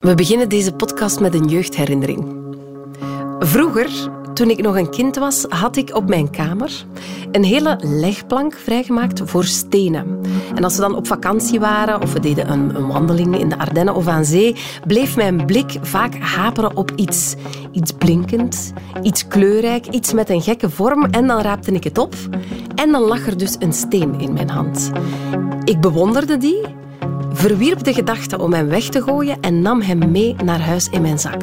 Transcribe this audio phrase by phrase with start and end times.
[0.00, 2.36] We beginnen deze podcast met een jeugdherinnering.
[3.38, 3.90] Vroeger,
[4.34, 6.84] toen ik nog een kind was, had ik op mijn kamer
[7.32, 10.20] een hele legplank vrijgemaakt voor stenen.
[10.54, 13.58] En als we dan op vakantie waren of we deden een, een wandeling in de
[13.58, 17.34] Ardennen of aan zee, bleef mijn blik vaak haperen op iets.
[17.72, 18.72] Iets blinkend,
[19.02, 22.14] iets kleurrijk, iets met een gekke vorm en dan raapte ik het op
[22.74, 24.90] en dan lag er dus een steen in mijn hand.
[25.64, 26.79] Ik bewonderde die
[27.32, 31.02] verwierp de gedachte om hem weg te gooien en nam hem mee naar huis in
[31.02, 31.42] mijn zak.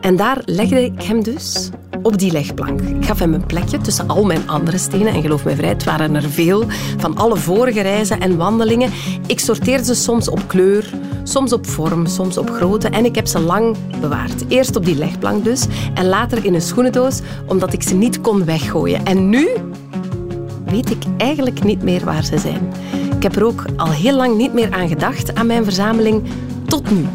[0.00, 1.70] En daar legde ik hem dus
[2.02, 2.80] op die legplank.
[2.80, 5.12] Ik gaf hem een plekje tussen al mijn andere stenen.
[5.12, 6.64] En geloof me vrij, het waren er veel.
[6.96, 8.90] Van alle vorige reizen en wandelingen.
[9.26, 10.90] Ik sorteerde ze soms op kleur,
[11.22, 12.88] soms op vorm, soms op grootte.
[12.88, 14.44] En ik heb ze lang bewaard.
[14.48, 15.66] Eerst op die legplank dus.
[15.94, 19.04] En later in een schoenendoos, omdat ik ze niet kon weggooien.
[19.04, 19.48] En nu
[20.64, 22.72] weet ik eigenlijk niet meer waar ze zijn.
[23.20, 26.22] Ik heb er ook al heel lang niet meer aan gedacht, aan mijn verzameling,
[26.66, 27.06] tot nu.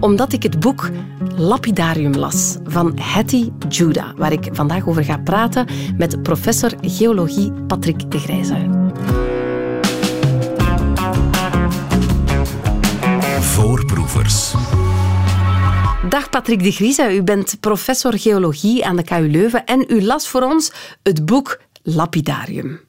[0.00, 0.90] Omdat ik het boek
[1.36, 8.10] Lapidarium las van Hattie Judah, waar ik vandaag over ga praten met professor geologie Patrick
[8.10, 8.56] de Grijze.
[13.40, 14.54] Voorproevers.
[16.08, 20.28] Dag Patrick de Grijze, u bent professor geologie aan de KU Leuven en u las
[20.28, 22.85] voor ons het boek Lapidarium.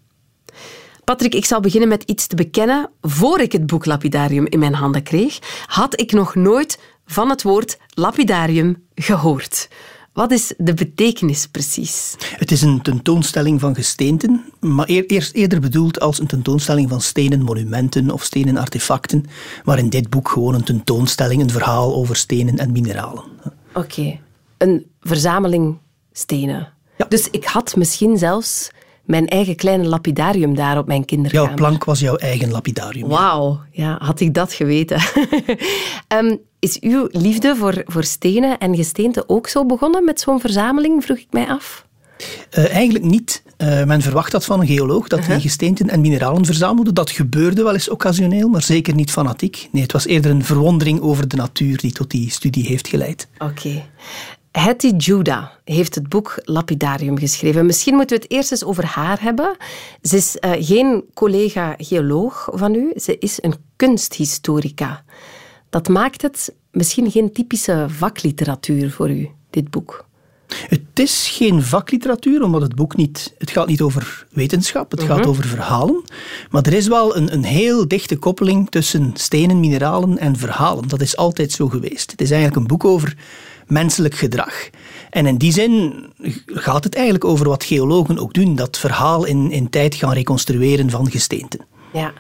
[1.08, 2.90] Patrick, ik zal beginnen met iets te bekennen.
[3.02, 7.44] Voor ik het boek Lapidarium in mijn handen kreeg, had ik nog nooit van het
[7.44, 9.70] woord lapidarium gehoord.
[10.14, 12.16] Wat is de betekenis precies?
[12.20, 17.42] Het is een tentoonstelling van gesteenten, maar eerst eerder bedoeld als een tentoonstelling van stenen
[17.42, 19.26] monumenten of stenen artefacten,
[19.64, 23.24] maar in dit boek gewoon een tentoonstelling, een verhaal over stenen en mineralen.
[23.74, 24.20] Oké,
[24.58, 25.78] een verzameling
[26.12, 26.74] stenen.
[26.98, 27.06] Ja.
[27.06, 28.70] Dus ik had misschien zelfs
[29.08, 31.48] mijn eigen kleine lapidarium daar op mijn kinderkamer.
[31.48, 33.08] Jouw plank was jouw eigen lapidarium.
[33.08, 35.02] Wauw, ja, had ik dat geweten.
[36.08, 41.04] um, is uw liefde voor, voor stenen en gesteenten ook zo begonnen met zo'n verzameling,
[41.04, 41.86] vroeg ik mij af?
[42.58, 43.44] Uh, eigenlijk niet.
[43.58, 45.42] Uh, men verwacht dat van een geoloog, dat hij uh -huh.
[45.42, 46.94] gesteenten en mineralen verzamelde.
[46.94, 49.68] Dat gebeurde wel eens occasioneel, maar zeker niet fanatiek.
[49.72, 53.28] Nee, het was eerder een verwondering over de natuur die tot die studie heeft geleid.
[53.38, 53.52] Oké.
[53.52, 53.86] Okay.
[54.58, 57.66] Hattie Judah heeft het boek Lapidarium geschreven.
[57.66, 59.58] Misschien moeten we het eerst eens over haar hebben.
[60.02, 65.04] Ze is uh, geen collega-geoloog van u, ze is een kunsthistorica.
[65.70, 70.06] Dat maakt het misschien geen typische vakliteratuur voor u, dit boek.
[70.48, 73.34] Het is geen vakliteratuur, omdat het boek niet...
[73.38, 76.04] Het gaat niet over wetenschap, het gaat over verhalen.
[76.50, 80.88] Maar er is wel een, een heel dichte koppeling tussen stenen, mineralen en verhalen.
[80.88, 82.12] Dat is altijd zo geweest.
[82.12, 83.16] Het is eigenlijk een boek over
[83.68, 84.70] menselijk gedrag.
[85.10, 86.06] En in die zin
[86.46, 90.90] gaat het eigenlijk over wat geologen ook doen, dat verhaal in, in tijd gaan reconstrueren
[90.90, 91.66] van gesteenten.
[91.94, 92.14] Ja,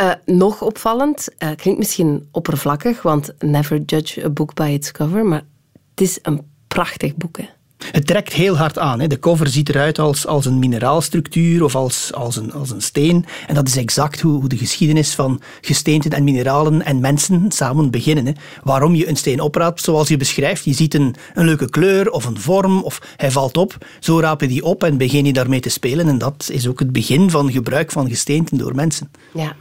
[0.00, 5.24] uh, nog opvallend, uh, klinkt misschien oppervlakkig, want never judge a book by its cover,
[5.24, 5.42] maar
[5.90, 7.38] het is een prachtig boek.
[7.38, 7.44] Hè?
[7.90, 9.00] Het trekt heel hard aan.
[9.00, 9.06] Hè.
[9.06, 13.24] De cover ziet eruit als, als een mineraalstructuur of als, als, een, als een steen.
[13.46, 17.90] En dat is exact hoe, hoe de geschiedenis van gesteenten en mineralen en mensen samen
[17.90, 18.26] beginnen.
[18.26, 18.32] Hè.
[18.62, 20.64] Waarom je een steen opraapt, zoals je beschrijft.
[20.64, 23.86] Je ziet een, een leuke kleur of een vorm of hij valt op.
[24.00, 26.08] Zo raap je die op en begin je daarmee te spelen.
[26.08, 29.10] En dat is ook het begin van gebruik van gesteenten door mensen.
[29.32, 29.56] Ja,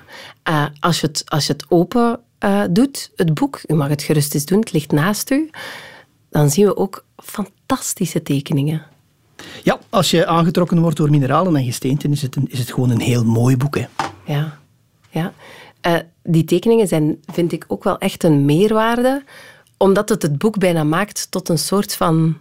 [0.49, 4.03] uh, als, je het, als je het open uh, doet, het boek, u mag het
[4.03, 5.49] gerust eens doen, het ligt naast u,
[6.31, 8.85] dan zien we ook fantastische tekeningen.
[9.63, 12.89] Ja, als je aangetrokken wordt door mineralen en gesteenten, is het, een, is het gewoon
[12.89, 13.77] een heel mooi boek.
[13.77, 13.85] Hè.
[14.25, 14.59] Ja,
[15.09, 15.33] ja.
[15.87, 19.23] Uh, die tekeningen zijn, vind ik, ook wel echt een meerwaarde,
[19.77, 22.37] omdat het het boek bijna maakt tot een soort van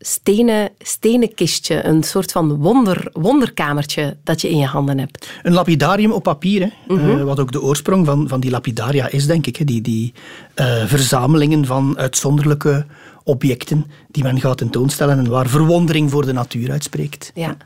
[0.00, 5.30] stenen, stenen kistje, een soort van wonder, wonderkamertje dat je in je handen hebt.
[5.42, 6.94] Een lapidarium op papier, hè?
[6.94, 7.18] Mm -hmm.
[7.18, 9.56] uh, wat ook de oorsprong van, van die lapidaria is, denk ik.
[9.56, 9.64] Hè?
[9.64, 10.12] Die, die
[10.56, 12.86] uh, verzamelingen van uitzonderlijke
[13.24, 17.30] objecten die men gaat tentoonstellen en waar verwondering voor de natuur uitspreekt.
[17.34, 17.56] Ja.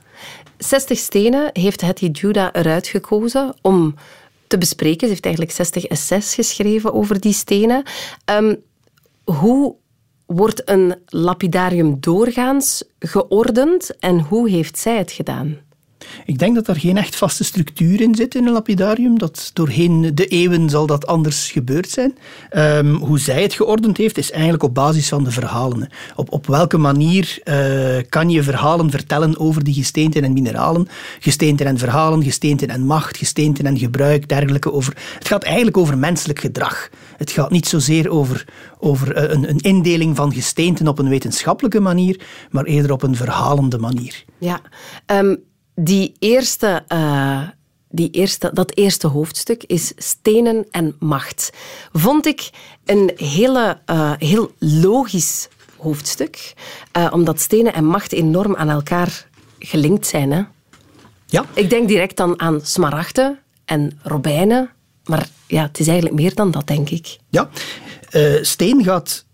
[0.59, 3.95] 60 stenen heeft Hattie Judah eruit gekozen om
[4.47, 5.01] te bespreken.
[5.01, 7.83] Ze heeft eigenlijk 60 essays geschreven over die stenen.
[8.31, 8.57] Um,
[9.25, 9.75] hoe
[10.27, 15.59] wordt een lapidarium doorgaans geordend en hoe heeft zij het gedaan?
[16.25, 19.19] Ik denk dat er geen echt vaste structuur in zit in een lapidarium.
[19.19, 22.17] Dat doorheen de eeuwen zal dat anders gebeurd zijn.
[22.57, 25.89] Um, hoe zij het geordend heeft, is eigenlijk op basis van de verhalen.
[26.17, 30.89] Op, op welke manier uh, kan je verhalen vertellen over die gesteenten en mineralen?
[31.21, 34.73] Gesteenten en verhalen, gesteenten en macht, gesteenten en gebruik, dergelijke.
[34.73, 34.97] Over.
[35.19, 36.89] Het gaat eigenlijk over menselijk gedrag.
[37.17, 38.47] Het gaat niet zozeer over,
[38.79, 42.21] over uh, een, een indeling van gesteenten op een wetenschappelijke manier,
[42.51, 44.25] maar eerder op een verhalende manier.
[44.39, 44.61] Ja,
[45.07, 45.39] um
[45.75, 47.49] die eerste, uh,
[47.89, 51.51] die eerste, dat eerste hoofdstuk is stenen en macht.
[51.93, 52.51] Vond ik
[52.85, 56.55] een hele, uh, heel logisch hoofdstuk,
[56.97, 59.29] uh, omdat stenen en macht enorm aan elkaar
[59.59, 60.33] gelinkt zijn.
[60.33, 60.43] Hè?
[61.27, 61.45] Ja.
[61.55, 64.71] Ik denk direct dan aan smaragden en robijnen,
[65.05, 67.19] maar ja, het is eigenlijk meer dan dat, denk ik.
[67.29, 67.49] Ja,
[68.43, 69.25] steen gaat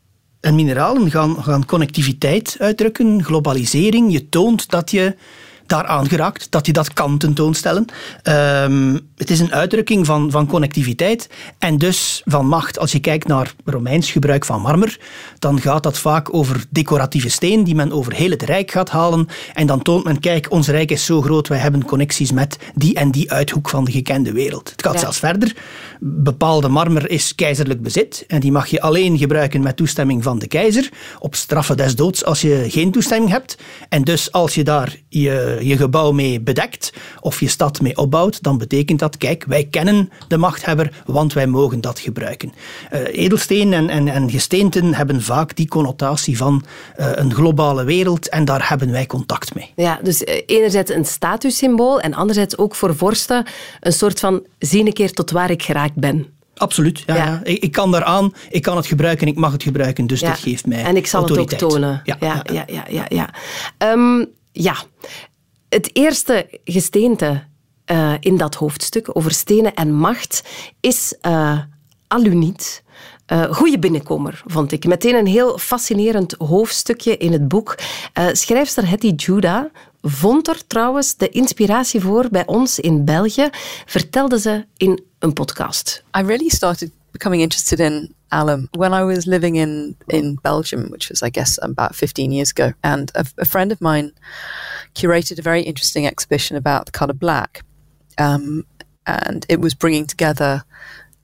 [0.40, 4.12] en mineralen gaan, gaan connectiviteit uitdrukken, globalisering.
[4.12, 5.16] Je toont dat je
[5.70, 7.84] daaraan geraakt, dat je dat kan tentoonstellen.
[8.22, 11.28] Um, het is een uitdrukking van, van connectiviteit
[11.58, 12.78] en dus van macht.
[12.78, 14.98] Als je kijkt naar Romeins gebruik van marmer,
[15.38, 19.28] dan gaat dat vaak over decoratieve steen die men over heel het Rijk gaat halen.
[19.54, 22.94] En dan toont men, kijk, ons Rijk is zo groot, wij hebben connecties met die
[22.94, 24.70] en die uithoek van de gekende wereld.
[24.70, 25.56] Het gaat zelfs verder.
[26.02, 30.46] Bepaalde marmer is keizerlijk bezit en die mag je alleen gebruiken met toestemming van de
[30.46, 30.88] keizer,
[31.18, 33.56] op straffen des doods als je geen toestemming hebt.
[33.88, 38.42] En dus als je daar je je gebouw mee bedekt of je stad mee opbouwt,
[38.42, 42.52] dan betekent dat, kijk, wij kennen de machthebber, want wij mogen dat gebruiken.
[42.92, 46.64] Uh, edelsteen en, en, en gesteenten hebben vaak die connotatie van
[46.98, 49.72] uh, een globale wereld en daar hebben wij contact mee.
[49.76, 53.46] Ja, dus uh, enerzijds een statussymbool en anderzijds ook voor vorsten
[53.80, 56.26] een soort van zie een keer tot waar ik geraakt ben.
[56.54, 57.02] Absoluut.
[57.06, 57.40] Ja, ja.
[57.42, 60.66] Ik, ik, kan daaraan, ik kan het gebruiken, ik mag het gebruiken, dus dat geeft
[60.66, 61.60] mij En ik zal autoriteit.
[61.60, 62.00] het ook tonen.
[62.04, 62.64] Ja, ja, ja.
[62.66, 63.34] ja, ja, ja.
[63.92, 64.74] Um, ja.
[65.68, 67.42] Het eerste gesteente
[67.90, 70.42] uh, in dat hoofdstuk over stenen en macht
[70.80, 71.58] is uh,
[72.06, 72.82] aluniet.
[73.32, 74.84] Uh, goeie binnenkomer, vond ik.
[74.84, 77.78] Meteen een heel fascinerend hoofdstukje in het boek.
[78.18, 79.64] Uh, schrijfster Hetty Judah
[80.02, 83.48] vond er trouwens de inspiratie voor bij ons in België,
[83.86, 86.02] vertelde ze in een podcast.
[86.18, 91.08] I really started becoming interested in alum when I was living in in Belgium, which
[91.08, 94.12] was I guess about 15 years ago, and a, a friend of mine
[94.92, 97.62] curated a very interesting exhibition about the color black.
[98.18, 98.64] Um,
[99.06, 100.64] and it was bringing together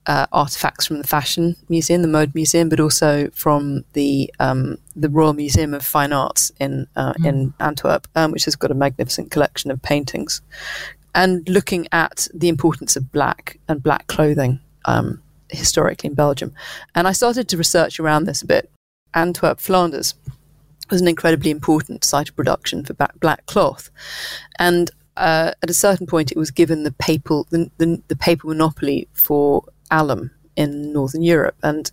[0.07, 5.09] uh, artifacts from the Fashion Museum, the Mode Museum, but also from the um, the
[5.09, 7.25] Royal Museum of Fine Arts in uh, mm.
[7.25, 10.41] in Antwerp, um, which has got a magnificent collection of paintings,
[11.13, 16.53] and looking at the importance of black and black clothing um, historically in Belgium.
[16.95, 18.71] And I started to research around this a bit.
[19.13, 20.15] Antwerp, Flanders
[20.89, 23.89] was an incredibly important site of production for black cloth,
[24.57, 28.49] and uh, at a certain point, it was given the papal the, the, the papal
[28.49, 31.91] monopoly for alum in Northern Europe, and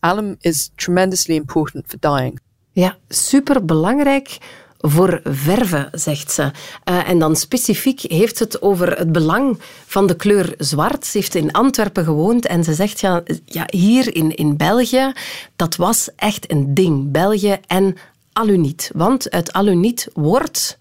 [0.00, 2.40] alum is tremendously important for dyeing.
[2.72, 4.38] Ja, super belangrijk
[4.78, 6.42] voor verven, zegt ze.
[6.42, 11.06] Uh, en dan specifiek heeft het over het belang van de kleur zwart.
[11.06, 15.12] Ze heeft in Antwerpen gewoond en ze zegt, ja, ja hier in, in België,
[15.56, 17.10] dat was echt een ding.
[17.10, 17.96] België en
[18.32, 18.90] aluniet.
[18.94, 20.77] Want uit aluniet wordt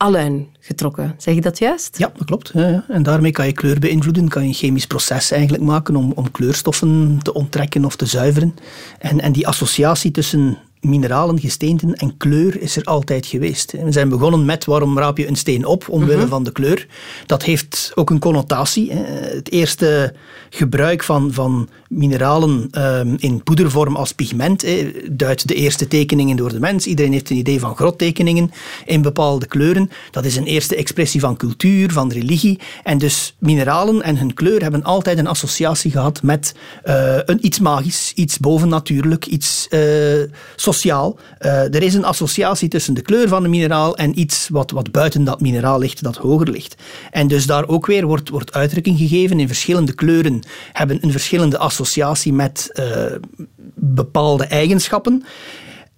[0.00, 1.14] aluin getrokken.
[1.18, 1.98] Zeg je dat juist?
[1.98, 2.52] Ja, dat klopt.
[2.88, 6.30] En daarmee kan je kleur beïnvloeden, kan je een chemisch proces eigenlijk maken om, om
[6.30, 8.54] kleurstoffen te onttrekken of te zuiveren.
[8.98, 13.72] En, en die associatie tussen mineralen, gesteenten en kleur is er altijd geweest.
[13.72, 16.28] We zijn begonnen met waarom raap je een steen op omwille mm -hmm.
[16.28, 16.86] van de kleur.
[17.26, 18.92] Dat heeft ook een connotatie.
[18.92, 20.14] Het eerste
[20.50, 24.64] gebruik van, van mineralen um, in poedervorm als pigment
[25.10, 26.86] duidt de eerste tekeningen door de mens.
[26.86, 28.50] Iedereen heeft een idee van grottekeningen
[28.84, 29.90] in bepaalde kleuren.
[30.10, 32.58] Dat is een eerste expressie van cultuur, van religie.
[32.82, 36.54] En dus mineralen en hun kleur hebben altijd een associatie gehad met
[36.84, 39.80] uh, een iets magisch, iets bovennatuurlijk, iets uh,
[40.72, 41.18] sociaal.
[41.40, 44.90] Uh, er is een associatie tussen de kleur van een mineraal en iets wat, wat
[44.90, 46.74] buiten dat mineraal ligt, dat hoger ligt.
[47.10, 51.58] En dus daar ook weer wordt, wordt uitdrukking gegeven in verschillende kleuren, hebben een verschillende
[51.58, 52.84] associatie met uh,
[53.74, 55.24] bepaalde eigenschappen.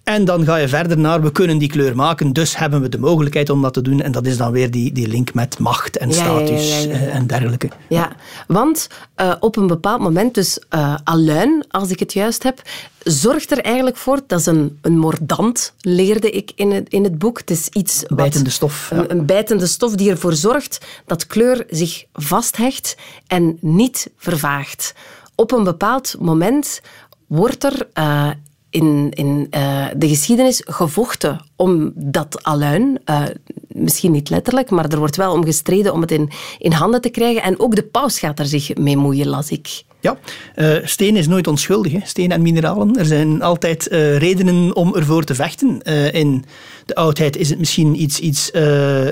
[0.03, 2.99] En dan ga je verder naar, we kunnen die kleur maken, dus hebben we de
[2.99, 4.01] mogelijkheid om dat te doen.
[4.01, 7.07] En dat is dan weer die, die link met macht en status ja, ja, ja,
[7.07, 7.69] en dergelijke.
[7.89, 8.15] Ja,
[8.47, 12.61] want uh, op een bepaald moment, dus uh, aluin, als ik het juist heb,
[13.03, 17.17] zorgt er eigenlijk voor, dat is een, een mordant, leerde ik in het, in het
[17.17, 17.37] boek.
[17.37, 18.91] Het is iets wat, bijtende stof.
[18.91, 24.93] Een, een bijtende stof die ervoor zorgt dat kleur zich vasthecht en niet vervaagt.
[25.35, 26.81] Op een bepaald moment
[27.27, 28.29] wordt er uh,
[28.73, 32.99] in, in uh, de geschiedenis gevochten om dat aluin.
[33.05, 33.23] Uh,
[33.67, 36.11] misschien niet letterlijk, maar er wordt wel om gestreden om het
[36.59, 37.41] in, handen te krijgen.
[37.41, 39.83] En ook de paus gaat er zich mee moeien, las ik.
[39.99, 40.17] Ja,
[40.55, 41.91] uh, steen is nooit onschuldig.
[41.91, 41.99] Hè.
[42.03, 42.97] Steen en mineralen.
[42.97, 43.87] Er zijn altijd
[44.17, 45.81] redenen om ervoor te vechten.
[46.11, 46.45] In
[46.85, 48.49] de oudheid is het misschien iets, iets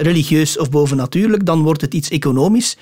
[0.01, 1.45] religieus of bovennatuurlijk.
[1.45, 2.77] Dan wordt het iets economisch.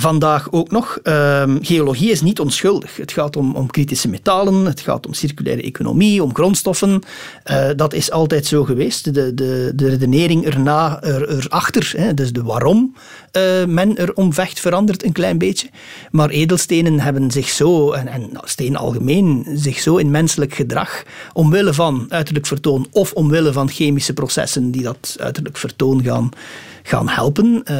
[0.00, 0.98] Vandaag ook nog.
[1.02, 2.96] Ehm, geologie is niet onschuldig.
[2.96, 7.02] Het gaat om, om, kritische metalen, het gaat om circulaire economie, om grondstoffen.
[7.50, 9.14] Uh, dat is altijd zo geweest.
[9.14, 12.94] De, de, de redenering erna, er, erachter, hè, dus de waarom
[13.32, 15.68] uh, men er om vecht, verandert een klein beetje.
[16.10, 21.02] Maar edelstenen hebben zich zo, en, en steen algemeen, zich zo in menselijk gedrag,
[21.32, 26.30] omwille van uiterlijk vertoon of omwille van chemische processen die dat uiterlijk vertoon gaan
[26.82, 27.76] gaan helpen, uh,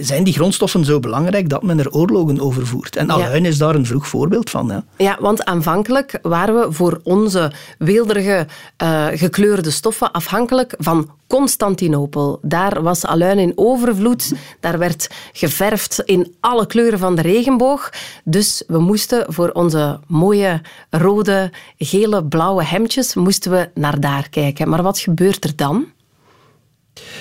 [0.00, 2.96] zijn die grondstoffen zo belangrijk dat men er oorlogen over voert.
[2.96, 4.66] En aluin is daar een vroeg voorbeeld van.
[4.66, 8.46] Ja, ja want aanvankelijk waren we voor onze weelderige
[8.82, 12.38] uh, gekleurde stoffen afhankelijk van Constantinopel.
[12.42, 14.32] Daar was aluin in overvloed.
[14.60, 17.90] Daar werd geverfd in alle kleuren van de regenboog.
[18.24, 20.60] Dus we moesten voor onze mooie
[20.90, 24.68] rode, gele, blauwe hemdjes moesten we naar daar kijken.
[24.68, 25.86] Maar wat gebeurt er dan?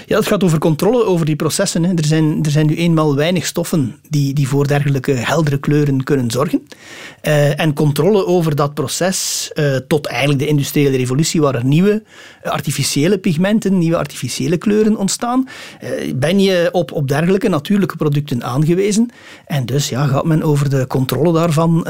[0.06, 1.84] Ja, het gaat over controle over die processen.
[1.84, 1.94] Hè.
[1.94, 6.32] Er, zijn, er zijn nu eenmaal weinig stoffen die, die voor dergelijke heldere kleuren kunnen
[6.32, 6.68] zorgen.
[7.24, 12.04] Uh, en controle over dat proces, uh, tot eigenlijk de industriële revolutie, waar er nieuwe
[12.44, 15.48] artificiële pigmenten, nieuwe artificiële kleuren ontstaan,
[16.16, 19.10] ben je op, op dergelijke natuurlijke producten aangewezen.
[19.46, 21.88] En dus ja, gaat men over de controle daarvan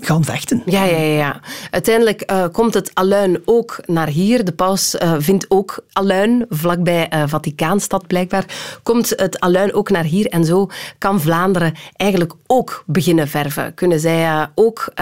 [0.00, 0.62] gaan vechten.
[0.64, 1.40] Ja, ja, ja.
[1.70, 4.44] Uiteindelijk uh, komt het aluin ook naar hier.
[4.44, 8.44] De paus uh, vindt ook aluin, vlakbij uh, Vaticaanstad blijkbaar,
[8.82, 10.26] komt het aluin ook naar hier.
[10.26, 13.74] En zo kan Vlaanderen eigenlijk ook beginnen verven.
[13.74, 14.92] Kunnen zij ook,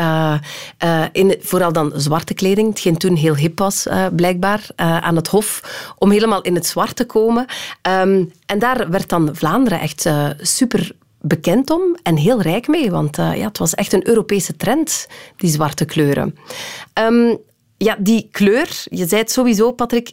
[1.13, 3.87] in, vooral dan zwarte kleding, hetgeen toen heel hip was
[4.17, 5.61] blijkbaar, aan het hof,
[5.99, 7.47] om helemaal in het zwart te komen.
[8.01, 10.09] Um, en daar werd dan Vlaanderen echt
[10.39, 10.93] super
[11.27, 15.07] bekend om en heel rijk mee, want uh, ja, het was echt een Europese trend,
[15.37, 16.37] die zwarte kleuren.
[16.99, 17.39] Um,
[17.77, 20.13] ja, die kleur, je zei het sowieso, Patrick,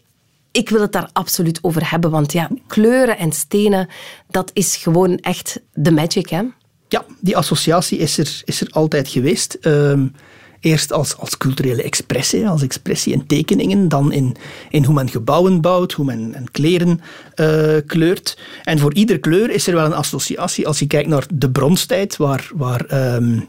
[0.51, 3.89] ik wil het daar absoluut over hebben, want ja, kleuren en stenen,
[4.29, 6.41] dat is gewoon echt de magic, hè?
[6.87, 9.57] Ja, die associatie is er, is er altijd geweest.
[9.61, 10.15] Um,
[10.61, 14.35] Eerst als, als culturele expressie, als expressie in tekeningen, dan in,
[14.69, 17.01] in hoe men gebouwen bouwt, hoe men en kleren
[17.35, 18.37] uh, kleurt.
[18.63, 20.67] En voor iedere kleur is er wel een associatie.
[20.67, 23.47] Als je kijkt naar de bronstijd, waar, waar um,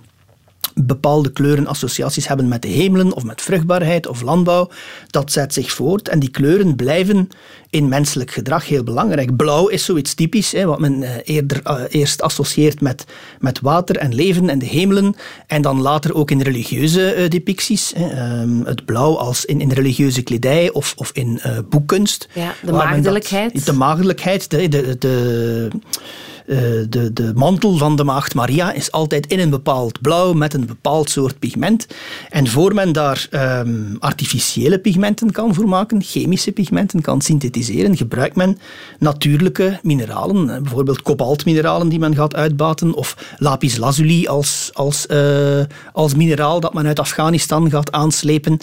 [0.74, 4.70] bepaalde kleuren associaties hebben met de hemelen of met vruchtbaarheid of landbouw.
[5.10, 7.28] Dat zet zich voort en die kleuren blijven
[7.70, 9.36] in menselijk gedrag heel belangrijk.
[9.36, 13.04] Blauw is zoiets typisch, hè, wat men eh, eerder, uh, eerst associeert met,
[13.40, 15.14] met water en leven en de hemelen.
[15.46, 17.92] En dan later ook in religieuze uh, depicties.
[17.96, 22.28] Hè, um, het blauw als in, in religieuze kledij of, of in boekkunst.
[22.34, 23.66] Ja, de maagdelijkheid.
[23.66, 25.80] De maagdelijkheid, de, de, de uh,
[26.46, 30.66] de, de mantel van de maagd Maria is altijd in een bepaald blauw met een
[30.66, 31.86] bepaald soort pigment.
[32.30, 38.36] En voor men daar um, artificiële pigmenten kan voor maken, chemische pigmenten kan synthetiseren, gebruikt
[38.36, 38.58] men
[38.98, 45.64] natuurlijke mineralen, eh, bijvoorbeeld kobaltmineralen die men gaat uitbaten, of lapis lazuli als, als, uh,
[45.92, 48.58] als mineraal dat men uit Afghanistan gaat aanslepen.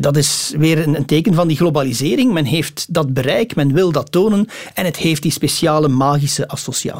[0.00, 2.32] Dat is weer een, een teken van die globalisering.
[2.32, 6.96] Men heeft dat bereik, men wil dat tonen en het heeft die speciale magische associatie.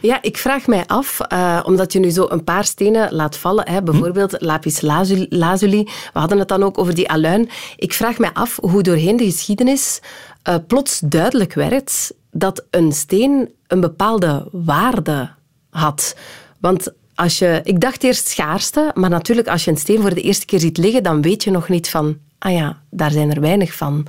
[0.00, 3.68] Ja, ik vraag mij af, uh, omdat je nu zo een paar stenen laat vallen,
[3.68, 4.44] hè, bijvoorbeeld hm?
[4.44, 4.80] lapis
[5.28, 5.82] lazuli,
[6.12, 7.48] we hadden het dan ook over die aluin.
[7.76, 10.00] Ik vraag mij af hoe doorheen de geschiedenis
[10.48, 15.30] uh, plots duidelijk werd dat een steen een bepaalde waarde
[15.70, 16.16] had.
[16.60, 20.20] Want als je, ik dacht eerst schaarste, maar natuurlijk als je een steen voor de
[20.20, 23.40] eerste keer ziet liggen, dan weet je nog niet van, ah ja, daar zijn er
[23.40, 24.06] weinig van.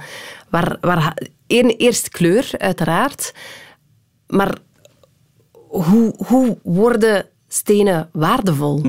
[0.50, 3.34] Waar, waar, eerst kleur, uiteraard,
[4.28, 4.58] maar
[5.84, 8.82] hoe, hoe worden stenen waardevol?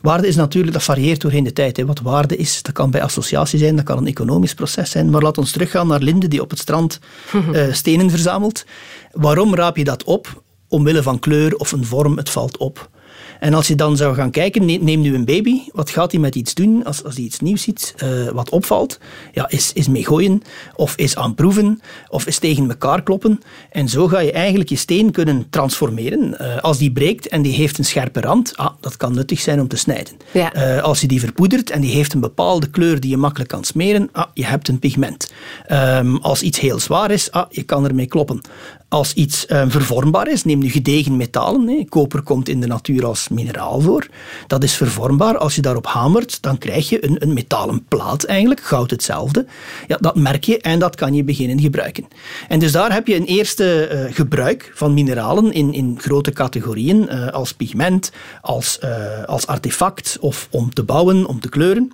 [0.00, 1.76] Waarde is natuurlijk, dat varieert doorheen de tijd.
[1.76, 1.86] Hè.
[1.86, 5.10] Wat waarde is, dat kan bij associatie zijn, dat kan een economisch proces zijn.
[5.10, 6.98] Maar laat ons teruggaan naar Linde, die op het strand
[7.52, 8.64] uh, stenen verzamelt.
[9.12, 10.42] Waarom raap je dat op?
[10.68, 12.90] Omwille van kleur of een vorm, het valt op.
[13.42, 16.34] En als je dan zou gaan kijken, neem nu een baby, wat gaat hij met
[16.34, 18.98] iets doen als, als hij iets nieuws ziet, uh, wat opvalt?
[19.32, 20.42] Ja, is, is mee gooien,
[20.74, 23.40] of is aan proeven, of is tegen elkaar kloppen.
[23.70, 26.36] En zo ga je eigenlijk je steen kunnen transformeren.
[26.40, 29.60] Uh, als die breekt en die heeft een scherpe rand, ah, dat kan nuttig zijn
[29.60, 30.14] om te snijden.
[30.32, 30.76] Ja.
[30.76, 33.64] Uh, als je die verpoedert en die heeft een bepaalde kleur die je makkelijk kan
[33.64, 35.32] smeren, ah, je hebt een pigment.
[35.72, 38.40] Um, als iets heel zwaar is, ah, je kan ermee kloppen
[38.92, 41.68] als iets um, vervormbaar is, neem nu gedegen metalen.
[41.68, 41.84] Hè.
[41.88, 44.06] Koper komt in de natuur als mineraal voor.
[44.46, 45.38] Dat is vervormbaar.
[45.38, 49.46] Als je daarop hamert, dan krijg je een, een metalen plaat eigenlijk, goud hetzelfde.
[49.86, 52.04] Ja, dat merk je en dat kan je beginnen gebruiken.
[52.48, 57.08] En dus daar heb je een eerste uh, gebruik van mineralen in, in grote categorieën,
[57.10, 58.78] uh, als pigment, als,
[59.26, 61.92] als artefact of om te bouwen, om te kleuren.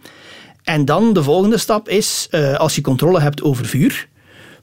[0.63, 4.09] En dan de volgende stap is, als je controle hebt over vuur,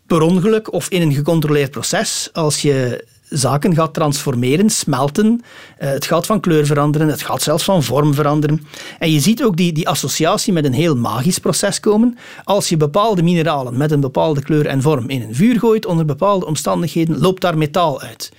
[0.07, 5.41] per ongeluk of in een gecontroleerd proces, als je zaken gaat transformeren, smelten.
[5.79, 8.67] Uh, het gaat van kleur veranderen, het gaat zelfs van vorm veranderen.
[8.99, 12.17] En je ziet ook die, die associatie met een heel magisch proces komen.
[12.43, 16.05] Als je bepaalde mineralen met een bepaalde kleur en vorm in een vuur gooit, onder
[16.05, 18.31] bepaalde omstandigheden, loopt daar metaal uit.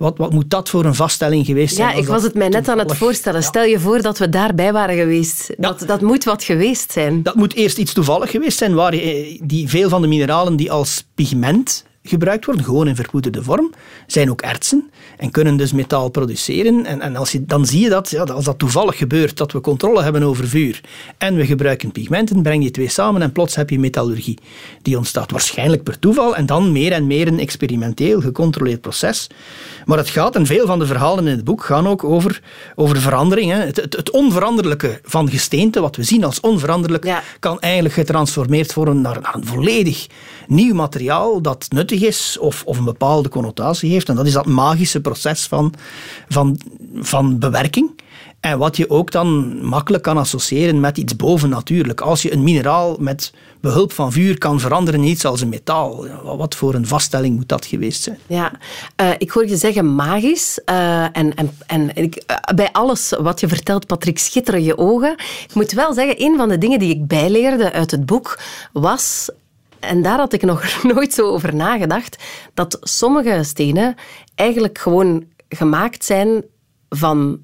[0.00, 1.88] Wat, wat moet dat voor een vaststelling geweest zijn?
[1.88, 3.42] Ja, ik was het mij net aan het voorstellen.
[3.42, 5.54] Stel je voor dat we daarbij waren geweest.
[5.56, 7.22] Dat, dat moet wat geweest zijn.
[7.22, 10.72] Dat moet eerst iets toevallig geweest zijn, waar je, die, veel van de mineralen die
[10.72, 13.70] als pigment gebruikt worden, gewoon in verpoederde vorm,
[14.06, 16.86] zijn ook ertsen en kunnen dus metaal produceren.
[16.86, 19.60] En, en als je, dan zie je dat, ja, als dat toevallig gebeurt, dat we
[19.60, 20.80] controle hebben over vuur
[21.18, 24.38] en we gebruiken pigmenten, breng je twee samen en plots heb je metallurgie.
[24.82, 29.26] Die ontstaat waarschijnlijk per toeval en dan meer en meer een experimenteel gecontroleerd proces.
[29.84, 32.42] Maar het gaat, en veel van de verhalen in het boek gaan ook over,
[32.74, 33.50] over verandering.
[33.50, 33.58] Hè.
[33.58, 39.00] Het, het, het, onveranderlijke van gesteente, wat we zien als onveranderlijk, kan eigenlijk getransformeerd worden
[39.00, 40.06] naar, naar een volledig
[40.50, 44.08] nieuw materiaal dat nuttig is of, of een bepaalde connotatie heeft.
[44.08, 45.74] En dat is dat magische proces van,
[46.28, 46.60] van,
[46.94, 47.90] van bewerking.
[48.40, 52.00] En wat je ook dan makkelijk kan associëren met iets bovennatuurlijk.
[52.00, 56.06] Als je een mineraal met behulp van vuur kan veranderen in iets als een metaal.
[56.36, 58.18] Wat voor een vaststelling moet dat geweest zijn?
[58.26, 58.52] Ja,
[59.00, 60.60] uh, ik hoor je zeggen magisch.
[60.66, 65.12] Uh, en en, en ik, uh, bij alles wat je vertelt, Patrick, schitteren je ogen.
[65.48, 68.38] Ik moet wel zeggen, een van de dingen die ik bijleerde uit het boek
[68.72, 69.30] was
[69.80, 72.22] en daar had ik nog nooit zo over nagedacht,
[72.54, 73.94] dat sommige stenen
[74.34, 76.44] eigenlijk gewoon gemaakt zijn
[76.88, 77.40] van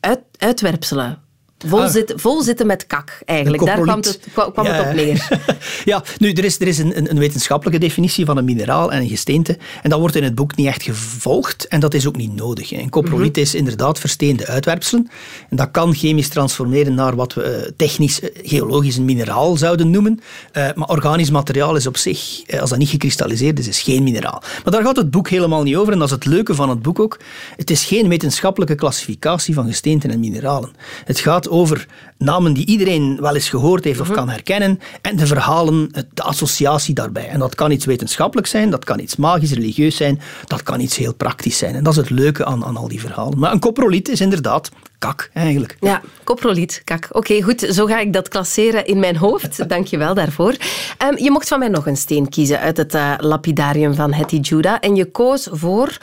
[0.00, 1.22] uit, uitwerpselen
[1.66, 1.90] Vol, ah.
[1.90, 3.64] zit, vol zitten met kak, eigenlijk.
[3.64, 5.28] Daar kwam het, kwam het op neer.
[5.84, 9.08] ja, nu, er is, er is een, een, wetenschappelijke definitie van een mineraal en een
[9.08, 9.58] gesteente.
[9.82, 11.68] En dat wordt in het boek niet echt gevolgd.
[11.68, 12.72] En dat is ook niet nodig.
[12.72, 13.40] Een coproliet mhm.
[13.40, 15.08] is inderdaad versteende uitwerpselen.
[15.50, 19.90] En dat kan chemisch transformeren naar wat we eh, technisch, eh, geologisch een mineraal zouden
[19.90, 20.20] noemen.
[20.52, 24.42] Uh, maar organisch materiaal is op zich, als dat niet gekristalliseerd is, is geen mineraal.
[24.64, 25.92] Maar daar gaat het boek helemaal niet over.
[25.92, 27.18] En dat is het leuke van het boek ook.
[27.56, 30.70] Het is geen wetenschappelijke klassificatie van gesteenten en mineralen.
[31.04, 31.86] Het gaat over
[32.18, 34.16] namen die iedereen wel eens gehoord heeft of mhm.
[34.16, 37.28] kan herkennen en de verhalen, de associatie daarbij.
[37.28, 40.96] En dat kan iets wetenschappelijk zijn, dat kan iets magisch, religieus zijn, dat kan iets
[40.96, 41.74] heel praktisch zijn.
[41.74, 43.38] En dat is het leuke aan, aan al die verhalen.
[43.38, 45.76] Maar een coproliet is inderdaad kak, eigenlijk.
[45.80, 47.08] Ja, coproliet, kak.
[47.10, 49.68] Oké, goed, zo ga ik dat klasseren in mijn hoofd.
[49.68, 50.56] Dank je wel daarvoor.
[51.02, 54.36] Um, je mocht van mij nog een steen kiezen uit het uh, lapidarium van Hetty
[54.36, 55.98] Judah en je koos voor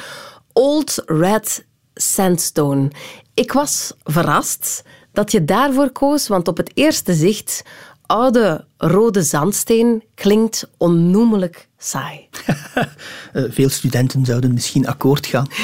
[0.54, 2.92] Old Red Sandstone.
[3.34, 4.84] Ik was verrast
[5.18, 7.64] dat je daarvoor koos, want op het eerste zicht
[8.06, 12.20] oude rode zandsteen klinkt onnoemelijk saai.
[13.34, 15.48] Eh, veel studenten zouden misschien akkoord gaan.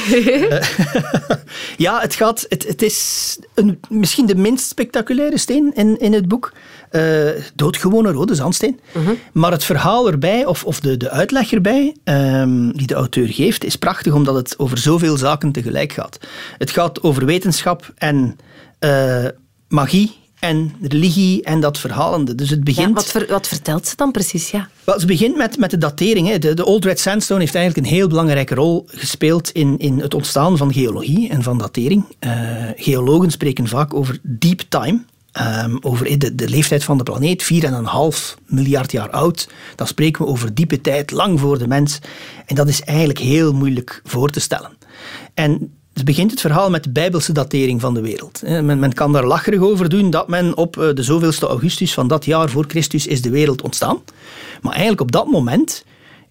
[0.50, 0.68] Eh,
[1.86, 6.28] ja, het, gaat, het, het is een, misschien de minst spectaculaire steen in, in het
[6.28, 6.54] boek.
[6.92, 8.80] Uh, doodgewone rode zandsteen.
[8.92, 9.14] Mhm.
[9.32, 13.64] Maar het verhaal erbij, of, of de, de uitleg erbij, um, die de auteur geeft,
[13.64, 16.18] is prachtig omdat het over zoveel zaken tegelijk gaat.
[16.58, 18.38] Het gaat over wetenschap en
[19.74, 22.36] magie en religie en dat verhalende.
[22.36, 22.88] Dus het begint...
[22.88, 24.52] Ja, wat, wat, vertelt ze dan precies?
[24.52, 24.70] Ja.
[24.84, 26.28] Wel, ze begint met, met de datering.
[26.28, 26.40] Hè.
[26.40, 30.14] De, de, Old Red Sandstone heeft eigenlijk een heel belangrijke rol gespeeld in, in het
[30.14, 32.06] ontstaan van geologie en van datering.
[32.20, 32.32] Uh,
[32.76, 35.02] geologen spreken vaak over deep time.
[35.66, 37.60] Um, over de, de, leeftijd van de planeet, 4,5
[38.46, 39.50] miljard jaar oud.
[39.76, 42.00] Dan spreken we over diepe tijd, lang voor de mens.
[42.46, 44.72] En dat is eigenlijk heel moeilijk voor te stellen.
[45.34, 48.42] En dus begint het verhaal met de bijbelse datering van de wereld.
[48.42, 52.08] Men, men, kan daar lacherig over doen dat men op eh, de zoveelste augustus van
[52.08, 54.02] dat jaar voor Christus is de wereld ontstaan.
[54.62, 55.84] Maar eigenlijk op dat moment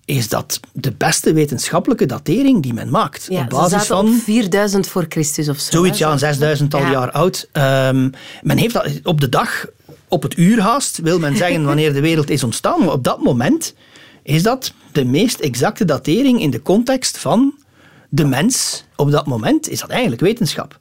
[0.04, 3.26] is dat de beste wetenschappelijke datering die men maakt.
[3.28, 5.70] Ja, op basis van op 4000 voor Christus of zo.
[5.70, 7.48] Zoiets, ja, een 6000 al jaar oud.
[7.52, 9.66] Um, men heeft dat op de dag,
[10.08, 12.80] op het uur haast, wil men zeggen wanneer de wereld is ontstaan.
[12.80, 13.74] Maar op dat moment
[14.22, 17.54] is dat de meest exacte datering in de context van
[18.14, 20.78] de mens op dat moment is dat eigenlijk wetenschap.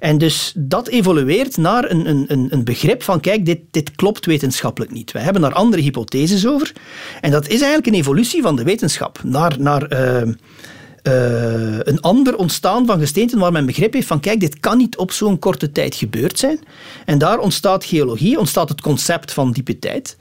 [0.00, 4.92] En dus dat evolueert naar een, een, een begrip van, kijk, dit, dit klopt wetenschappelijk
[4.92, 5.12] niet.
[5.12, 6.72] We hebben daar andere hypotheses over.
[7.20, 12.36] En dat is eigenlijk een evolutie van de wetenschap naar, naar uh, uh, een ander
[12.36, 15.72] ontstaan van gesteenten waar men begrip heeft van, kijk, dit kan niet op zo'n korte
[15.72, 16.58] tijd gebeurd zijn.
[17.04, 20.16] En daar ontstaat geologie, ontstaat het concept van diepe tijd.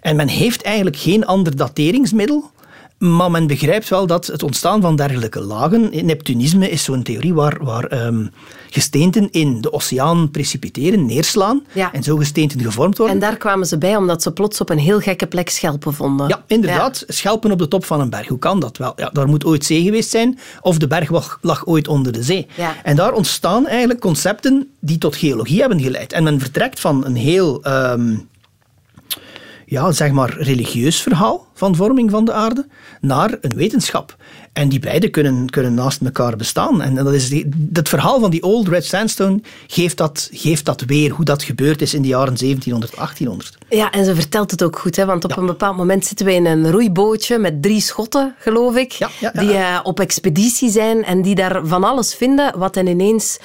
[0.00, 2.50] En men heeft eigenlijk geen ander dateringsmiddel
[2.98, 7.58] maar men begrijpt wel dat het ontstaan van dergelijke lagen, Neptunisme is zo'n theorie waar,
[7.60, 8.30] waar um,
[8.70, 13.14] gesteenten in de oceaan precipiteren, neerslaan en zo gesteenten gevormd worden.
[13.16, 16.28] En daar kwamen ze bij omdat ze plots op een heel gekke plek schelpen vonden.
[16.28, 17.04] Ja, inderdaad.
[17.06, 18.28] Schelpen op de top van een berg.
[18.28, 18.92] Hoe kan dat wel?
[18.96, 22.22] Ja, daar moet ooit zee geweest zijn of de berg lag, lag ooit onder de
[22.22, 22.46] zee.
[22.82, 26.12] En daar ontstaan eigenlijk concepten die tot geologie hebben geleid.
[26.12, 27.66] En men vertrekt van een heel...
[27.66, 28.28] Um,
[29.66, 32.66] ja, zeg maar, religieus verhaal van vorming van de aarde
[33.00, 34.16] naar een wetenschap.
[34.52, 36.82] En die beide kunnen, kunnen naast elkaar bestaan.
[36.82, 40.80] En dat is die, dat verhaal van die Old Red Sandstone geeft dat, geeft dat
[40.80, 43.58] weer, hoe dat gebeurd is in de jaren 1700, 1800.
[43.68, 46.34] Ja, en ze vertelt het ook goed, hè, want op een bepaald moment zitten we
[46.34, 49.40] in een roeibootje met drie schotten, geloof ik, Ja, ja, ja.
[49.40, 53.38] die eh, op expeditie zijn en die daar van alles vinden wat hen ineens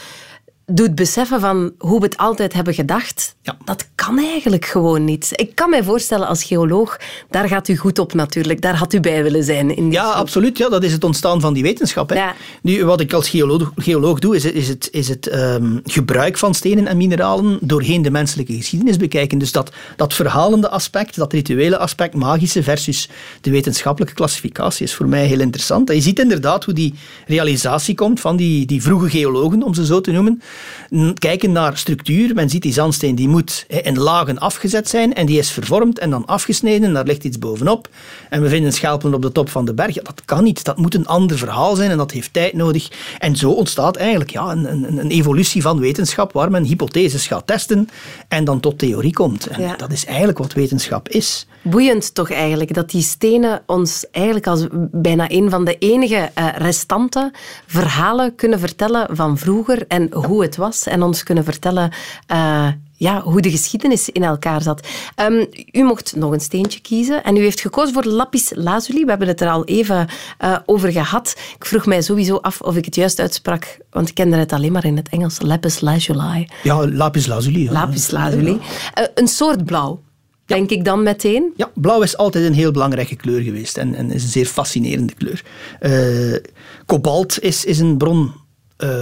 [0.65, 3.35] doet beseffen van hoe we het altijd hebben gedacht.
[3.41, 3.57] Ja.
[3.65, 5.29] Dat kan eigenlijk gewoon niet.
[5.35, 8.61] Ik kan mij voorstellen als geoloog, daar gaat u goed op natuurlijk.
[8.61, 9.75] Daar had u bij willen zijn.
[9.75, 10.15] In Ja, groep.
[10.15, 10.57] absoluut.
[10.57, 12.09] Ja, dat is het ontstaan van die wetenschap.
[12.09, 12.15] Hè.
[12.15, 12.35] Ja.
[12.61, 16.53] Nu, wat ik als geoloog, geoloog doe, is, is het, is het ehm, gebruik van
[16.53, 19.37] stenen en mineralen doorheen de menselijke geschiedenis bekijken.
[19.37, 23.09] Dus dat, dat verhalende aspect, dat rituele aspect, magische versus
[23.41, 25.89] de wetenschappelijke klassificatie, is voor mij heel interessant.
[25.89, 26.93] En je ziet inderdaad hoe die
[27.27, 30.41] realisatie komt van die, die vroege geologen, om ze zo te noemen.
[31.13, 32.33] Kijken naar structuur.
[32.35, 36.09] Men ziet die zandsteen, die moet in lagen afgezet zijn en die is vervormd en
[36.09, 36.93] dan afgesneden.
[36.93, 37.89] Daar ligt iets bovenop.
[38.29, 39.95] En we vinden schelpen op de top van de berg.
[39.95, 40.63] Ja, dat kan niet.
[40.63, 42.89] Dat moet een ander verhaal zijn en dat heeft tijd nodig.
[43.19, 47.47] En zo ontstaat eigenlijk ja, een, een, een evolutie van wetenschap waar men hypotheses gaat
[47.47, 47.89] testen
[48.27, 49.47] en dan tot theorie komt.
[49.47, 49.75] En Ja.
[49.75, 51.45] dat is eigenlijk wat wetenschap is.
[51.63, 56.47] Boeiend toch eigenlijk, dat die stenen ons eigenlijk als bijna een van de enige eh,
[56.57, 57.31] restanten
[57.67, 60.87] verhalen kunnen vertellen van vroeger en hoe het was.
[60.87, 61.91] En ons kunnen vertellen
[62.27, 62.67] eh,
[63.01, 64.87] ja, hoe de geschiedenis in elkaar zat.
[65.15, 69.03] Ehm, u mocht nog een steentje kiezen en u heeft gekozen voor lapis lazuli.
[69.03, 71.35] We hebben het er al even eh, over gehad.
[71.55, 74.71] Ik vroeg mij sowieso af of ik het juist uitsprak, want ik kende het alleen
[74.71, 75.41] maar in het Engels.
[75.41, 76.47] Lapis lazuli.
[76.63, 77.63] Ja, lapis lazuli.
[77.63, 77.71] ja.
[77.71, 78.59] Lapis lazuli.
[78.93, 80.01] Eh, een soort blauw,
[80.45, 81.53] denk ik dan meteen.
[81.55, 85.13] Ja, blauw is altijd een heel belangrijke kleur geweest en, en is een zeer fascinerende
[85.13, 85.43] kleur.
[85.79, 86.51] Eh,
[86.85, 88.39] kobalt is, is een bron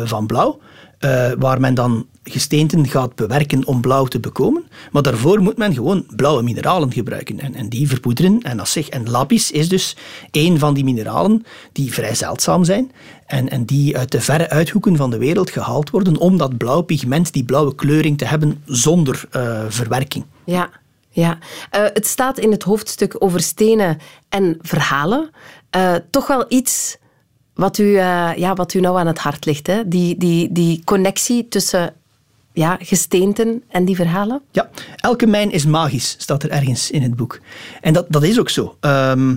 [0.06, 0.60] van blauw,
[1.00, 4.64] eh, waar men dan gesteenten gaat bewerken om blauw te bekomen.
[4.92, 8.42] Maar daarvoor moet men gewoon blauwe mineralen gebruiken en, en die verpoederen.
[8.42, 9.96] En, als zich, en lapis is dus
[10.32, 12.92] een van die mineralen die vrij zeldzaam zijn
[13.26, 16.82] en, en die uit de verre uithoeken van de wereld gehaald worden om dat blauw
[16.82, 20.26] pigment, die blauwe kleuring te hebben zonder eh, verwerking.
[20.44, 20.70] Ja,
[21.10, 21.38] ja.
[21.70, 23.98] Eh, het staat in het hoofdstuk over stenen
[24.30, 25.30] en verhalen.
[26.10, 26.98] Toch wel iets
[27.60, 29.68] wat u, eh, ja, wat u nou aan het hart ligt.
[29.68, 29.88] Hè?
[29.88, 31.94] Die, die, die connectie tussen
[32.54, 34.42] ja, gesteenten en die verhalen.
[34.52, 37.40] Ja, elke mijn is magisch, staat er ergens in het boek.
[37.82, 38.76] En dat, dat is ook zo.
[38.80, 39.36] Ehm,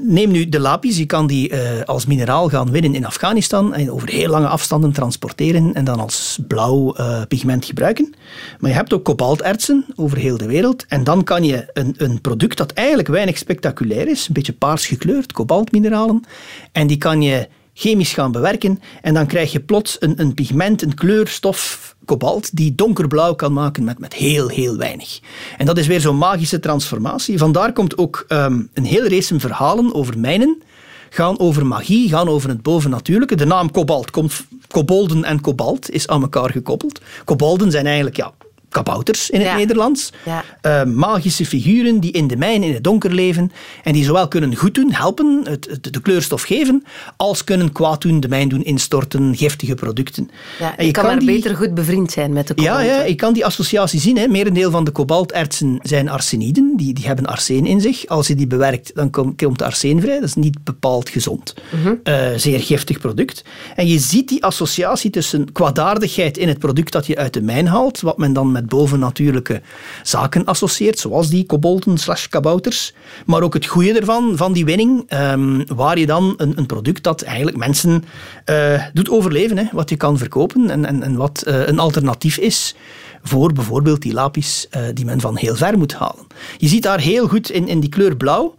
[0.00, 3.90] neem nu de lapis, je kan die eh, als mineraal gaan winnen in Afghanistan en
[3.90, 8.14] over heel lange afstanden transporteren en dan als blauw eh, pigment gebruiken.
[8.58, 12.20] Maar je hebt ook kobaltertsen over heel de wereld en dan kan je een, een
[12.20, 16.24] product dat eigenlijk weinig spectaculair is, een beetje paars gekleurd, kobaltmineralen,
[16.72, 20.82] en die kan je chemisch gaan bewerken en dan krijg je plots een, een pigment,
[20.82, 25.20] een kleurstof, kobalt, die donkerblauw kan maken met, met heel, heel weinig.
[25.56, 27.38] En dat is weer zo'n magische transformatie.
[27.38, 30.62] Vandaar komt ook ehm, een hele race verhalen over mijnen,
[31.10, 33.36] gaan over magie, gaan over het bovennatuurlijke.
[33.36, 37.00] De naam kobalt komt, kobolden en kobalt is aan elkaar gekoppeld.
[37.24, 38.32] Kobolden zijn eigenlijk ja,
[38.68, 39.56] kabouters in het Ja.
[39.56, 40.12] Nederlands.
[40.24, 40.44] Ja.
[40.60, 43.52] Eh, magische figuren die in de mijn in het donker leven
[43.84, 46.84] en die zowel kunnen goed doen, helpen, het, het- de kleurstof geven,
[47.16, 50.30] als kunnen kwaad doen, de mijn doen instorten, giftige producten.
[50.58, 52.88] Ja, En je kan, maar die- beter goed bevriend zijn met de ja, kobalt.
[52.88, 53.04] ja, hè.
[53.04, 54.16] ik kan die associatie zien.
[54.18, 54.26] Hè.
[54.28, 56.72] Merendeel van de kobaltertsen zijn arseniden.
[56.76, 58.06] Die, die hebben arseen in zich.
[58.06, 60.14] Als je die bewerkt, dan kom- komt arseen vrij.
[60.20, 61.54] Dat is niet bepaald gezond.
[62.02, 63.44] Eh, zeer giftig product.
[63.76, 67.66] En je ziet die associatie tussen kwaadaardigheid in het product dat je uit de mijn
[67.66, 69.60] haalt, wat men dan met bovennatuurlijke
[70.02, 72.94] zaken associeert, zoals die kobolten slash kabouters,
[73.26, 77.02] maar ook het goede ervan, van die winning, ehm, waar je dan een, een product
[77.02, 78.04] dat eigenlijk mensen
[78.44, 82.38] eh, doet overleven, hè, wat je kan verkopen en, en, en wat eh, een alternatief
[82.38, 82.74] is
[83.22, 86.26] voor bijvoorbeeld die lapis eh, die men van heel ver moet halen.
[86.56, 88.54] Je ziet daar heel goed in, in die kleur blauw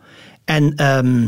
[0.46, 1.28] en ehm,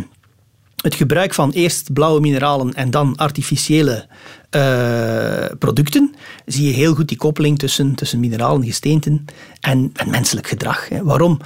[0.82, 4.08] het gebruik van eerst blauwe mineralen en dan artificiële
[4.50, 6.16] eh, producten,
[6.46, 9.26] zie je heel goed die koppeling tussen, tussen mineralen, gesteenten
[9.60, 10.90] en, en menselijk gedrag.
[10.90, 11.04] Hè.
[11.04, 11.40] Waarom,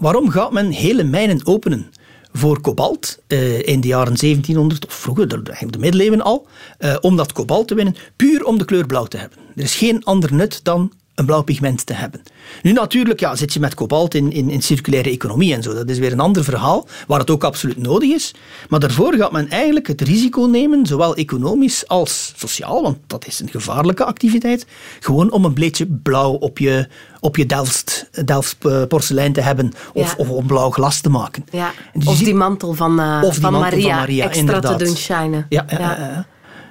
[0.00, 1.90] waarom gaat men hele mijnen openen?
[2.32, 6.46] Voor kobalt eh, in de jaren 1700 of vroeger, eigenlijk de middeleeuwen al,
[6.78, 9.38] eh, om dat kobalt te winnen, puur om de kleur blauw te hebben.
[9.56, 12.22] Er is geen ander nut dan een blauw pigment te hebben.
[12.62, 15.74] Nu natuurlijk ja, zit je met kobalt in, in, in circulaire economie en zo.
[15.74, 18.34] Dat is weer een ander verhaal, waar het ook absoluut nodig is.
[18.68, 23.40] Maar daarvoor gaat men eigenlijk het risico nemen, zowel economisch als sociaal, want dat is
[23.40, 24.66] een gevaarlijke activiteit,
[25.00, 26.88] gewoon om een beetje blauw op je,
[27.20, 30.14] op je Delft, Delft eh, porselein te hebben of, Ja.
[30.16, 31.44] of om blauw glas te maken.
[31.50, 31.72] Ja.
[31.92, 34.78] Dus Of die mantel van, eh, of die van, mantel Maria, van Maria, extra inderdaad.
[34.78, 35.46] te doen shinen.
[35.48, 36.26] Ja, ja, ja, ja.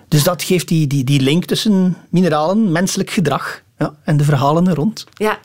[0.07, 4.67] Dus dat geeft die, die, die link tussen mineralen, menselijk gedrag ja, en de verhalen
[4.67, 5.05] er rond.
[5.13, 5.39] Ja,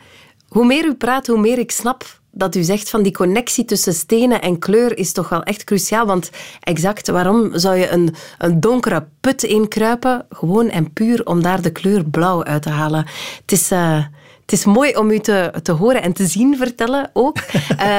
[0.48, 3.94] hoe meer u praat, hoe meer ik snap dat u zegt van die connectie tussen
[3.94, 6.06] stenen en kleur is toch wel echt cruciaal.
[6.06, 10.26] Want exact, waarom zou je een, een donkere put inkruipen?
[10.30, 13.06] Gewoon en puur om daar de kleur blauw uit te halen.
[13.40, 13.72] Het is...
[13.72, 14.04] Uh,
[14.42, 17.36] het is mooi om u te, te horen en te zien vertellen ook.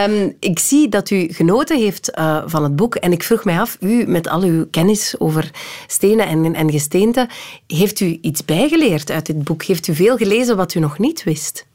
[0.07, 2.95] um, ik zie dat u genoten heeft uh, van het boek.
[2.95, 5.51] En ik vroeg mij af, u met al uw kennis over
[5.87, 7.27] stenen en, en gesteenten,
[7.67, 9.63] heeft u iets bijgeleerd uit dit boek?
[9.63, 11.65] Heeft u veel gelezen wat u nog niet wist?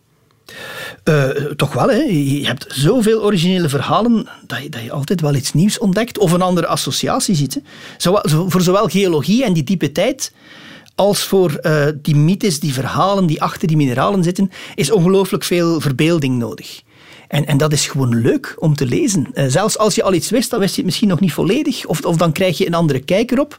[1.04, 2.02] Uh, toch wel, hè.
[2.02, 6.32] je hebt zoveel originele verhalen dat je, dat je altijd wel iets nieuws ontdekt of
[6.32, 7.54] een andere associatie ziet.
[7.54, 7.60] Hè.
[7.96, 10.32] Zo, voor zowel geologie en die diepe tijd
[10.98, 15.80] als voor uh, die mythes, die verhalen die achter die mineralen zitten, is ongelooflijk veel
[15.80, 16.82] verbeelding nodig.
[17.28, 19.26] En, en dat is gewoon leuk om te lezen.
[19.34, 21.86] Uh, zelfs als je al iets wist, dan wist je het misschien nog niet volledig.
[21.86, 23.58] Of, of dan krijg je een andere kijker op.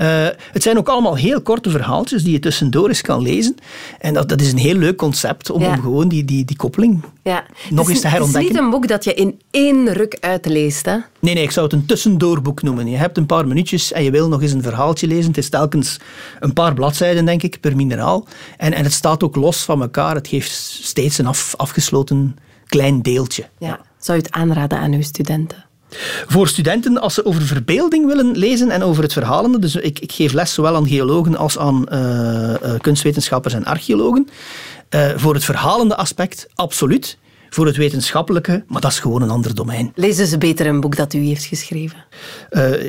[0.00, 3.56] Uh, het zijn ook allemaal heel korte verhaaltjes die je tussendoor eens kan lezen.
[3.98, 5.68] En dat, dat is een heel leuk concept om, ja.
[5.68, 7.44] om gewoon die, die, die koppeling ja.
[7.70, 8.42] nog eens te herontdekken.
[8.42, 10.96] Het is niet een boek dat je in één ruk uitleest, hè?
[11.20, 12.90] Nee, nee, ik zou het een tussendoorboek noemen.
[12.90, 15.26] Je hebt een paar minuutjes en je wil nog eens een verhaaltje lezen.
[15.26, 16.00] Het is telkens
[16.40, 18.26] een paar bladzijden, denk ik, per mineraal.
[18.56, 20.14] En, en het staat ook los van elkaar.
[20.14, 20.52] Het geeft
[20.82, 22.36] steeds een af, afgesloten
[22.68, 23.48] klein deeltje.
[23.58, 23.80] Ja.
[23.98, 25.66] Zou je het aanraden aan uw studenten?
[26.26, 30.12] Voor studenten, als ze over verbeelding willen lezen en over het verhalende, dus ik, ik
[30.12, 34.28] geef les zowel aan geologen als aan uh, uh, kunstwetenschappers en archeologen.
[34.90, 37.18] Uh, voor het verhalende aspect, absoluut.
[37.50, 39.92] Voor het wetenschappelijke, maar dat is gewoon een ander domein.
[39.94, 42.04] Lezen ze beter een boek dat u heeft geschreven?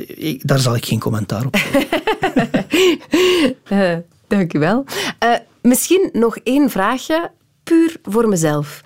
[0.06, 1.56] Ik, daar zal ik geen commentaar op
[4.28, 4.84] Dank u wel.
[5.62, 7.30] misschien nog één vraagje
[7.64, 8.80] puur voor mezelf.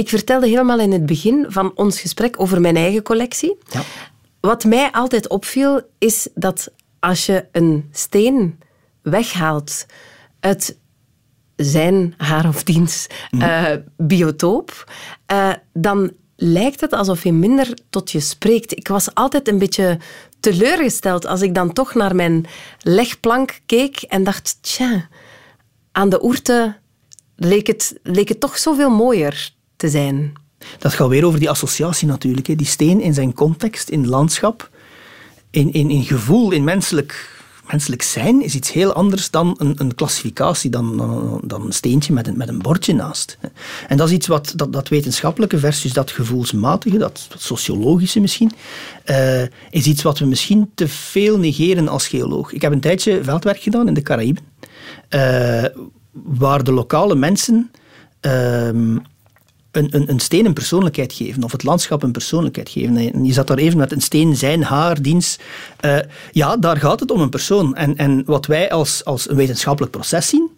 [0.00, 3.58] Ik vertelde helemaal in het begin van ons gesprek over mijn eigen collectie.
[3.70, 3.82] Ja.
[4.40, 8.58] Wat mij altijd opviel, is dat als je een steen
[9.02, 9.86] weghaalt
[10.40, 10.78] uit
[11.56, 14.92] zijn, haar of diens uh, biotoop,
[15.32, 18.72] uh, dan lijkt het alsof je minder tot je spreekt.
[18.72, 19.98] Ik was altijd een beetje
[20.40, 22.46] teleurgesteld als ik dan toch naar mijn
[22.78, 25.08] legplank keek en dacht, tja,
[25.92, 26.76] aan de oerte
[27.36, 30.32] leek het, leek het toch zoveel mooier te zijn.
[30.78, 32.46] Dat gaat weer over die associatie natuurlijk.
[32.46, 32.54] Hè.
[32.54, 34.70] Die steen in zijn context, in landschap,
[35.50, 39.94] in, in, in gevoel, in menselijk, menselijk zijn, is iets heel anders dan een, een
[39.94, 43.38] klassificatie, dan, dan, dan, een steentje met een, met een bordje naast.
[43.88, 48.52] En dat is iets wat dat, dat wetenschappelijke versus dat gevoelsmatige, dat, sociologische misschien,
[49.06, 52.52] uh, is iets wat we misschien te veel negeren als geoloog.
[52.52, 54.44] Ik heb een tijdje veldwerk gedaan in de Caraïben.
[55.10, 55.64] Uh,
[56.12, 57.70] waar de lokale mensen
[58.20, 59.02] um,
[59.72, 62.96] een, een, een steen een persoonlijkheid geven, of het landschap een persoonlijkheid geven.
[62.96, 65.42] En je zat daar even met een steen, zijn, haar, dienst.
[65.84, 65.98] Uh,
[66.32, 67.76] ja, daar gaat het om een persoon.
[67.76, 70.50] En, en wat wij als, als een wetenschappelijk proces zien,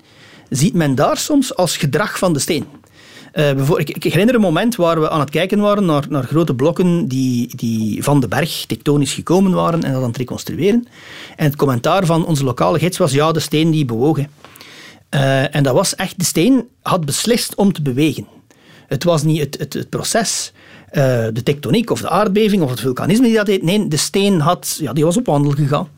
[0.48, 2.66] ziet men daar soms als gedrag van de steen.
[3.34, 6.54] Uh, ik, ik, herinner een moment waar we aan het kijken waren naar, naar grote
[6.54, 10.88] blokken die, die van de berg tektonisch gekomen waren en dat aan het reconstrueren.
[11.36, 14.30] En het commentaar van onze lokale gids was, ja, de steen die bewogen.
[15.14, 18.26] Uh, en dat was echt, de steen had beslist om te bewegen.
[18.92, 20.52] Het was niet het, het, het proces,
[20.92, 21.02] uh,
[21.32, 23.62] de tektoniek of de aardbeving of het vulkanisme die dat deed.
[23.62, 25.88] Nee, de steen had, ja, die was op wandel gegaan.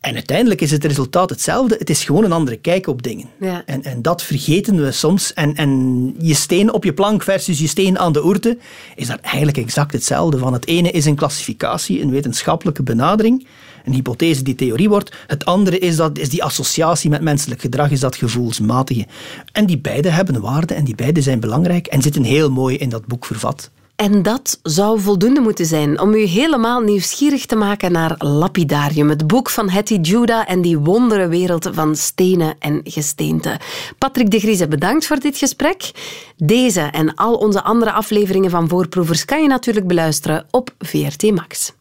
[0.00, 1.76] En uiteindelijk is het resultaat hetzelfde.
[1.78, 3.26] Het is gewoon een andere kijk op dingen.
[3.40, 3.62] Ja.
[3.66, 5.32] En, en dat vergeten we soms.
[5.32, 8.58] En, en je steen op je plank versus je steen aan de oerte
[8.94, 10.52] is daar eigenlijk exact hetzelfde van.
[10.52, 13.46] Het ene is een klassificatie, een wetenschappelijke benadering
[13.84, 15.16] een hypothese die theorie wordt.
[15.26, 19.06] Het andere is, dat, is die associatie met menselijk gedrag, is dat gevoelsmatige.
[19.52, 22.88] En die beide hebben waarde en die beide zijn belangrijk en zitten heel mooi in
[22.88, 23.70] dat boek vervat.
[23.96, 29.26] En dat zou voldoende moeten zijn om u helemaal nieuwsgierig te maken naar Lapidarium, het
[29.26, 33.58] boek van Hattie Judah en die wondere wereld van stenen en gesteenten.
[33.98, 35.90] Patrick de Grieze, bedankt voor dit gesprek.
[36.36, 41.72] Deze en al onze andere afleveringen van Voorproevers kan je natuurlijk beluisteren op VRT Max.